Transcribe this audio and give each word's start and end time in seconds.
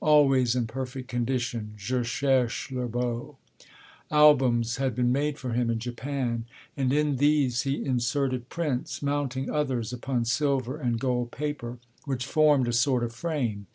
always 0.00 0.54
in 0.54 0.68
perfect 0.68 1.08
condition 1.08 1.72
(Je 1.76 2.04
cherche 2.04 2.70
le 2.70 2.86
beau); 2.86 3.36
albums 4.08 4.76
had 4.76 4.94
been 4.94 5.10
made 5.10 5.36
for 5.36 5.50
him 5.52 5.68
in 5.68 5.80
Japan, 5.80 6.44
and 6.76 6.92
in 6.92 7.16
these 7.16 7.62
he 7.62 7.84
inserted 7.84 8.48
prints, 8.48 9.02
mounting 9.02 9.50
others 9.50 9.92
upon 9.92 10.24
silver 10.24 10.78
and 10.78 11.00
gold 11.00 11.32
paper, 11.32 11.78
which 12.04 12.24
formed 12.24 12.68
a 12.68 12.72
sort 12.72 13.02
of 13.02 13.12
frame. 13.12 13.66